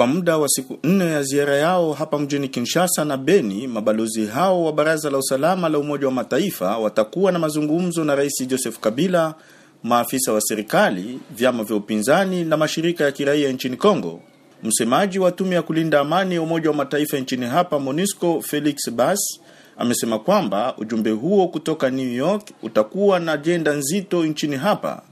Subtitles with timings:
[0.00, 4.64] Kwa muda wa siku nne ya ziara yao hapa mjini Kinshasa na Beni, mabalozi hao
[4.64, 9.34] wa Baraza la Usalama la Umoja wa Mataifa watakuwa na mazungumzo na Rais Joseph Kabila,
[9.82, 14.20] maafisa wa serikali, vyama vya upinzani na mashirika ya kiraia nchini Kongo.
[14.62, 19.18] Msemaji wa tume ya kulinda amani ya Umoja wa Mataifa nchini hapa MONUSCO, Felix Bas
[19.78, 25.02] amesema kwamba ujumbe huo kutoka New York utakuwa na ajenda nzito nchini hapa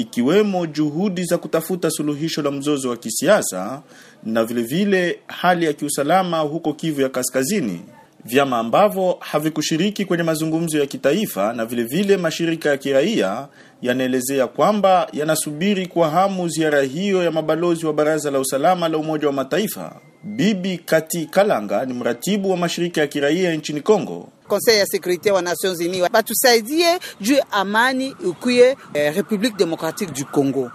[0.00, 3.82] ikiwemo juhudi za kutafuta suluhisho la mzozo wa kisiasa
[4.24, 7.80] na vilevile vile hali ya kiusalama huko Kivu ya Kaskazini.
[8.24, 13.48] Vyama ambavyo havikushiriki kwenye mazungumzo ya kitaifa na vilevile vile mashirika ya kiraia
[13.82, 19.26] yanaelezea kwamba yanasubiri kwa hamu ziara hiyo ya mabalozi wa Baraza la Usalama la Umoja
[19.26, 19.96] wa Mataifa.
[20.24, 24.28] Bibi Kati Kalanga ni mratibu wa mashirika ya kiraia nchini Kongo.
[24.48, 30.70] Conseil ya Securite wa Nations Unies batusaidie juu amani ukuye eh, Republique Democratique du Congo.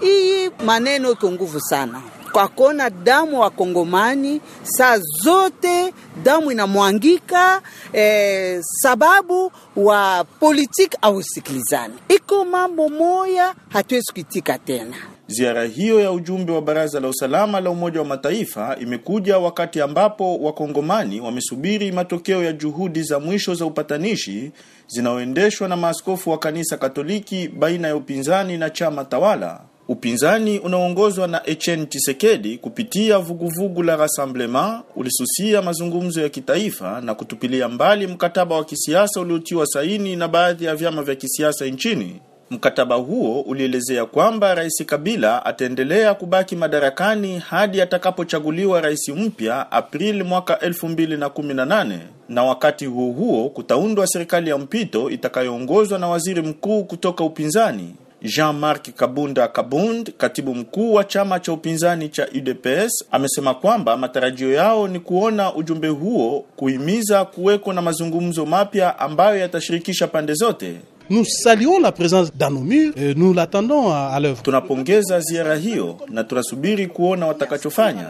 [0.00, 2.02] Hii maneno iko nguvu sana
[2.34, 11.94] kwa kona damu wa Kongomani saa zote damu inamwangika eh, sababu wa politiki au sikilizani.
[12.08, 14.96] Iko mambo moya hatuwezi kuitika tena.
[15.26, 20.38] Ziara hiyo ya ujumbe wa Baraza la Usalama la Umoja wa Mataifa imekuja wakati ambapo
[20.38, 24.52] Wakongomani wamesubiri matokeo ya juhudi za mwisho za upatanishi
[24.88, 29.60] zinaoendeshwa na maaskofu wa kanisa Katoliki baina ya upinzani na chama tawala.
[29.88, 37.14] Upinzani unaoongozwa na Etienne Tshisekedi kupitia vuguvugu vugu la Rassemblement ulisusia mazungumzo ya kitaifa na
[37.14, 42.20] kutupilia mbali mkataba wa kisiasa uliotiwa saini na baadhi ya vyama vya kisiasa nchini.
[42.50, 50.54] Mkataba huo ulielezea kwamba Rais Kabila ataendelea kubaki madarakani hadi atakapochaguliwa rais mpya Aprili mwaka
[50.54, 51.98] 2018
[52.28, 57.94] na wakati huo huo kutaundwa serikali ya mpito itakayoongozwa na waziri mkuu kutoka upinzani.
[58.24, 64.88] Jean-Marc Kabunda Kabund, katibu mkuu wa chama cha upinzani cha UDPS, amesema kwamba matarajio yao
[64.88, 70.74] ni kuona ujumbe huo kuhimiza kuweko na mazungumzo mapya ambayo yatashirikisha pande zote.
[71.10, 74.42] Nous saluons la présence d'Anomir et nous l'attendons à l'œuvre.
[74.42, 78.06] Tunapongeza ziara hiyo na tunasubiri kuona watakachofanya,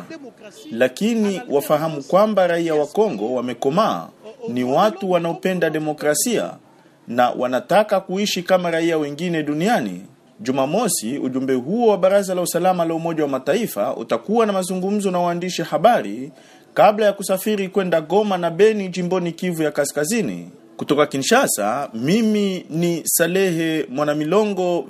[0.73, 4.09] lakini wafahamu kwamba raia wa Kongo wamekomaa,
[4.49, 6.51] ni watu wanaopenda demokrasia
[7.09, 10.01] na wanataka kuishi kama raia wengine duniani.
[10.41, 15.19] Jumamosi, ujumbe huo wa Baraza la Usalama la Umoja wa Mataifa utakuwa na mazungumzo na
[15.19, 16.33] waandishi habari
[16.75, 20.51] kabla ya kusafiri kwenda Goma na Beni jimboni Kivu ya Kaskazini.
[20.77, 24.81] Kutoka Kinshasa, mimi ni Salehe Mwanamilongo